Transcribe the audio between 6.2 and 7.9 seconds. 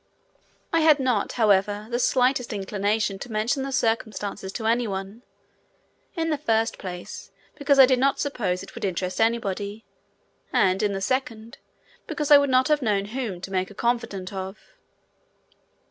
the first place, because I